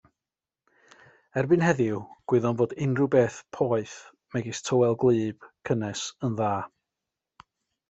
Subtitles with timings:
[1.41, 1.99] Erbyn heddiw,
[2.33, 3.99] gwyddom fod unrhyw beth poeth
[4.37, 6.53] megis tywel gwlyb, cynnes yn dda.